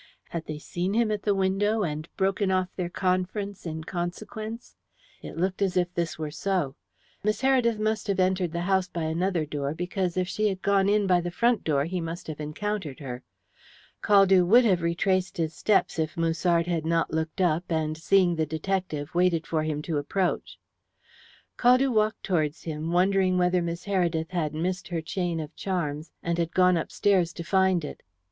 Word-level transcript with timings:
Had 0.29 0.47
they 0.47 0.57
seen 0.57 0.95
him 0.95 1.11
at 1.11 1.21
the 1.21 1.35
window, 1.35 1.83
and 1.83 2.09
broken 2.17 2.49
off 2.49 2.69
their 2.75 2.89
conference 2.89 3.67
in 3.67 3.83
consequence? 3.83 4.75
It 5.21 5.37
looked 5.37 5.61
as 5.61 5.77
if 5.77 5.93
this 5.93 6.17
were 6.17 6.31
so. 6.31 6.75
Miss 7.23 7.41
Heredith 7.43 7.77
must 7.77 8.07
have 8.07 8.19
entered 8.19 8.51
the 8.51 8.61
house 8.61 8.87
by 8.87 9.03
another 9.03 9.45
door, 9.45 9.75
because 9.75 10.17
if 10.17 10.27
she 10.27 10.47
had 10.49 10.63
gone 10.63 10.89
in 10.89 11.05
by 11.05 11.21
the 11.21 11.29
front 11.29 11.63
door 11.63 11.85
he 11.85 12.01
must 12.01 12.25
have 12.25 12.39
encountered 12.39 12.99
her. 12.99 13.21
Caldew 14.01 14.43
would 14.43 14.65
have 14.65 14.81
retraced 14.81 15.37
his 15.37 15.53
steps 15.53 15.99
if 15.99 16.17
Musard 16.17 16.65
had 16.65 16.83
not 16.83 17.11
looked 17.13 17.39
up, 17.39 17.65
and, 17.69 17.95
seeing 17.95 18.35
the 18.37 18.47
detective, 18.47 19.13
waited 19.13 19.45
for 19.45 19.61
him 19.61 19.83
to 19.83 19.99
approach. 19.99 20.57
Caldew 21.57 21.93
walked 21.93 22.23
towards 22.23 22.63
him, 22.63 22.91
wondering 22.91 23.37
whether 23.37 23.61
Miss 23.61 23.83
Heredith 23.85 24.31
had 24.31 24.55
missed 24.55 24.87
her 24.87 25.01
chain 25.03 25.39
of 25.39 25.55
charms, 25.55 26.09
and 26.23 26.39
had 26.39 26.55
gone 26.55 26.75
upstairs 26.75 27.31
to 27.33 27.43
find 27.43 27.85
it. 27.85 28.01